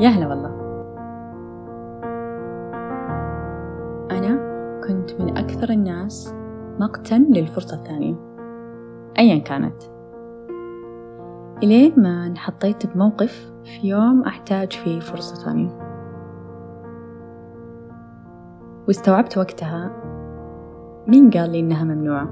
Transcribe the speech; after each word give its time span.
يا 0.00 0.08
هلا 0.08 0.28
والله. 0.28 0.50
أنا 4.10 4.40
كنت 4.86 5.20
من 5.20 5.38
أكثر 5.38 5.70
الناس 5.70 6.34
مقتا 6.80 7.14
للفرصة 7.14 7.76
الثانية 7.76 8.14
أيا 9.18 9.38
كانت. 9.38 9.82
إلين 11.62 11.92
ما 11.96 12.26
انحطيت 12.26 12.86
بموقف 12.86 13.52
في 13.64 13.88
يوم 13.88 14.22
أحتاج 14.22 14.72
فيه 14.72 15.00
فرصة 15.00 15.34
ثانية. 15.34 15.78
واستوعبت 18.88 19.38
وقتها 19.38 19.90
مين 21.06 21.30
قال 21.30 21.50
لي 21.50 21.60
إنها 21.60 21.84
ممنوعة 21.84 22.28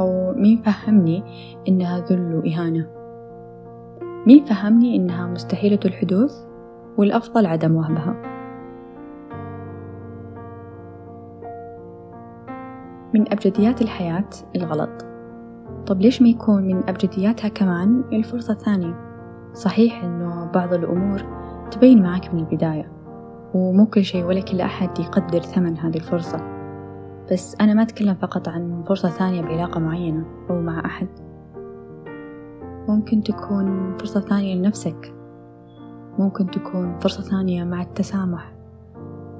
أو 0.00 0.32
مين 0.32 0.62
فهمني 0.62 1.22
إنها 1.68 1.98
ذل 1.98 2.34
وإهانة. 2.34 2.97
مين 4.28 4.44
فهمني 4.44 4.96
إنها 4.96 5.26
مستحيلة 5.26 5.80
الحدوث؟ 5.84 6.44
والأفضل 6.96 7.46
عدم 7.46 7.74
وهبها 7.74 8.14
من 13.14 13.32
أبجديات 13.32 13.82
الحياة 13.82 14.28
الغلط. 14.56 15.06
طب 15.86 16.00
ليش 16.00 16.22
ما 16.22 16.28
يكون 16.28 16.62
من 16.62 16.88
أبجدياتها 16.88 17.48
كمان 17.48 18.04
الفرصة 18.12 18.52
الثانية؟ 18.52 18.94
صحيح 19.52 20.04
إنه 20.04 20.44
بعض 20.44 20.74
الأمور 20.74 21.22
تبين 21.70 22.02
معك 22.02 22.34
من 22.34 22.40
البداية 22.40 22.92
ومو 23.54 23.86
كل 23.86 24.04
شيء 24.04 24.24
ولا 24.24 24.40
كل 24.40 24.60
أحد 24.60 24.98
يقدر 24.98 25.40
ثمن 25.40 25.78
هذه 25.78 25.96
الفرصة. 25.96 26.40
بس 27.32 27.56
أنا 27.60 27.74
ما 27.74 27.82
أتكلم 27.82 28.14
فقط 28.14 28.48
عن 28.48 28.84
فرصة 28.88 29.08
ثانية 29.08 29.42
بعلاقة 29.42 29.80
معينة 29.80 30.24
أو 30.50 30.60
مع 30.60 30.84
أحد. 30.84 31.08
ممكن 32.88 33.22
تكون 33.22 33.96
فرصة 33.98 34.20
ثانية 34.20 34.54
لنفسك. 34.54 35.14
ممكن 36.18 36.50
تكون 36.50 36.98
فرصة 36.98 37.22
ثانية 37.22 37.64
مع 37.64 37.82
التسامح. 37.82 38.52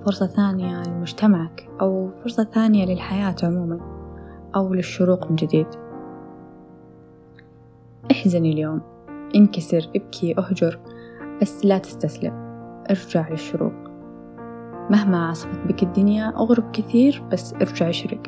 فرصة 0.07 0.27
ثانية 0.27 0.83
لمجتمعك 0.83 1.69
أو 1.81 2.11
فرصة 2.23 2.45
ثانية 2.45 2.87
للحياة 2.87 3.35
عموما 3.43 3.81
أو 4.57 4.75
للشروق 4.75 5.31
من 5.31 5.37
جديد. 5.37 5.67
احزني 8.11 8.53
اليوم. 8.53 8.81
انكسر 9.35 9.91
ابكي 9.97 10.39
اهجر. 10.39 10.79
بس 11.43 11.67
لا 11.67 11.79
تستسلم. 11.79 12.33
ارجع 12.91 13.29
للشروق. 13.29 13.73
مهما 14.91 15.29
عصفت 15.29 15.67
بك 15.67 15.83
الدنيا 15.83 16.29
اغرب 16.37 16.71
كثير 16.71 17.25
بس 17.33 17.55
ارجع 17.55 17.89
اشرق. 17.89 18.23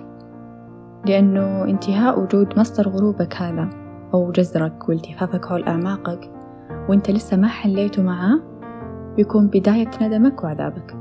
لأنه 1.07 1.65
انتهاء 1.65 2.21
وجود 2.21 2.59
مصدر 2.59 2.89
غروبك 2.89 3.37
هذا. 3.37 3.90
أو 4.15 4.31
جزرك 4.33 4.89
والتفافك 4.89 5.47
حول 5.47 5.65
أعماقك 5.65 6.31
وإنت 6.89 7.11
لسه 7.11 7.37
ما 7.37 7.49
حليته 7.49 8.03
معاه 8.03 8.41
بيكون 9.17 9.47
بداية 9.47 9.91
ندمك 10.03 10.45
وعذابك. 10.45 10.97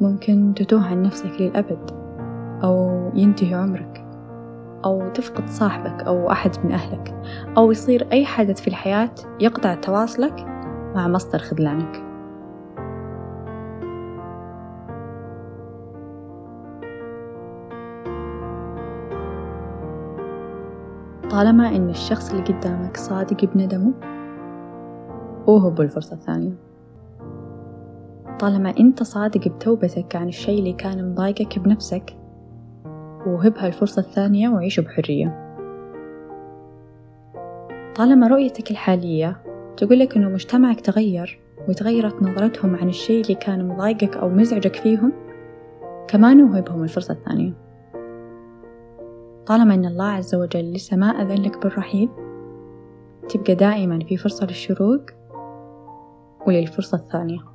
ممكن 0.00 0.52
تتوه 0.56 0.86
عن 0.86 1.02
نفسك 1.02 1.40
للأبد 1.40 1.90
أو 2.64 3.10
ينتهي 3.14 3.54
عمرك 3.54 4.04
أو 4.84 5.08
تفقد 5.08 5.48
صاحبك 5.48 6.02
أو 6.02 6.30
أحد 6.30 6.50
من 6.64 6.72
أهلك 6.72 7.14
أو 7.56 7.70
يصير 7.70 8.08
أي 8.12 8.24
حدث 8.24 8.60
في 8.60 8.68
الحياة 8.68 9.10
يقطع 9.40 9.74
تواصلك 9.74 10.46
مع 10.94 11.08
مصدر 11.08 11.38
خذلانك. 11.38 12.11
طالما 21.32 21.76
إن 21.76 21.90
الشخص 21.90 22.30
اللي 22.30 22.44
قدامك 22.44 22.96
صادق 22.96 23.44
بندمه 23.44 23.92
أوهب 25.48 25.80
الفرصة 25.80 26.14
الثانية. 26.14 26.52
طالما 28.38 28.74
أنت 28.80 29.02
صادق 29.02 29.48
بتوبتك 29.48 30.16
عن 30.16 30.28
الشيء 30.28 30.58
اللي 30.58 30.72
كان 30.72 31.10
مضايقك 31.10 31.58
بنفسك 31.58 32.16
وهبها 33.26 33.66
الفرصة 33.66 34.00
الثانية 34.00 34.48
وعيش 34.48 34.80
بحرية. 34.80 35.56
طالما 37.94 38.28
رؤيتك 38.28 38.70
الحالية 38.70 39.36
تقولك 39.76 40.16
إنه 40.16 40.28
مجتمعك 40.28 40.80
تغير 40.80 41.40
وتغيرت 41.68 42.22
نظرتهم 42.22 42.76
عن 42.76 42.88
الشيء 42.88 43.22
اللي 43.22 43.34
كان 43.34 43.68
مضايقك 43.68 44.16
أو 44.16 44.28
مزعجك 44.28 44.76
فيهم 44.76 45.12
كمان 46.08 46.42
وهبهم 46.42 46.82
الفرصة 46.82 47.14
الثانية. 47.14 47.71
طالما 49.46 49.74
إن 49.74 49.84
الله 49.84 50.04
عز 50.04 50.34
وجل 50.34 50.72
لسه 50.72 50.96
ما 50.96 51.06
أذن 51.06 51.42
لك 51.42 51.62
بالرحيل 51.62 52.08
تبقى 53.28 53.54
دائما 53.54 53.98
في 54.04 54.16
فرصة 54.16 54.46
للشروق 54.46 55.02
وللفرصة 56.46 56.98
الثانية. 56.98 57.51